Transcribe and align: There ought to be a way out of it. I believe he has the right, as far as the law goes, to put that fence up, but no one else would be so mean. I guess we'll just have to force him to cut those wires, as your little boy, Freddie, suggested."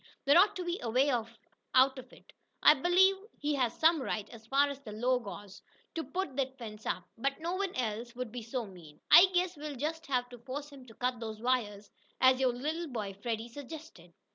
There 0.25 0.35
ought 0.39 0.55
to 0.55 0.65
be 0.65 0.79
a 0.81 0.89
way 0.89 1.11
out 1.11 1.99
of 1.99 2.11
it. 2.11 2.33
I 2.63 2.73
believe 2.73 3.17
he 3.37 3.53
has 3.53 3.77
the 3.77 3.91
right, 4.01 4.27
as 4.31 4.47
far 4.47 4.67
as 4.67 4.79
the 4.79 4.93
law 4.93 5.19
goes, 5.19 5.61
to 5.93 6.03
put 6.03 6.35
that 6.37 6.57
fence 6.57 6.87
up, 6.87 7.03
but 7.19 7.39
no 7.39 7.53
one 7.53 7.75
else 7.75 8.15
would 8.15 8.31
be 8.31 8.41
so 8.41 8.65
mean. 8.65 8.99
I 9.11 9.27
guess 9.35 9.55
we'll 9.55 9.75
just 9.75 10.07
have 10.07 10.27
to 10.29 10.39
force 10.39 10.71
him 10.71 10.87
to 10.87 10.95
cut 10.95 11.19
those 11.19 11.39
wires, 11.39 11.91
as 12.19 12.39
your 12.39 12.51
little 12.51 12.87
boy, 12.87 13.13
Freddie, 13.13 13.49
suggested." 13.49 14.11